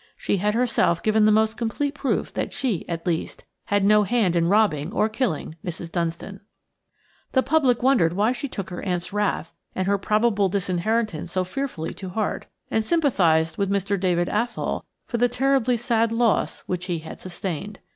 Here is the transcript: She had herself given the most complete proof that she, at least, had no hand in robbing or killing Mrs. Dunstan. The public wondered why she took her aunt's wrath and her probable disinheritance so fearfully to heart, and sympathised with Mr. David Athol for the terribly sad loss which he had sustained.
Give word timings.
She 0.17 0.37
had 0.37 0.55
herself 0.55 1.03
given 1.03 1.25
the 1.25 1.31
most 1.31 1.57
complete 1.59 1.93
proof 1.93 2.33
that 2.33 2.53
she, 2.53 2.89
at 2.89 3.05
least, 3.05 3.45
had 3.65 3.85
no 3.85 4.01
hand 4.01 4.35
in 4.35 4.47
robbing 4.47 4.91
or 4.91 5.07
killing 5.07 5.57
Mrs. 5.63 5.91
Dunstan. 5.91 6.39
The 7.33 7.43
public 7.43 7.83
wondered 7.83 8.13
why 8.13 8.31
she 8.31 8.47
took 8.47 8.71
her 8.71 8.81
aunt's 8.81 9.13
wrath 9.13 9.53
and 9.75 9.85
her 9.85 9.99
probable 9.99 10.49
disinheritance 10.49 11.31
so 11.31 11.43
fearfully 11.43 11.93
to 11.93 12.09
heart, 12.09 12.47
and 12.71 12.83
sympathised 12.83 13.57
with 13.59 13.69
Mr. 13.69 13.99
David 13.99 14.27
Athol 14.27 14.85
for 15.05 15.17
the 15.19 15.29
terribly 15.29 15.77
sad 15.77 16.11
loss 16.11 16.61
which 16.61 16.85
he 16.85 16.97
had 16.97 17.19
sustained. 17.19 17.77